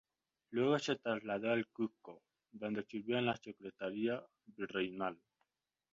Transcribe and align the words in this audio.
Luego 0.49 0.79
se 0.79 0.95
trasladó 0.95 1.51
al 1.51 1.67
Cuzco, 1.67 2.23
donde 2.51 2.81
sirvió 2.83 3.19
en 3.19 3.27
la 3.27 3.35
secretaría 3.35 4.19
virreinal. 4.47 5.15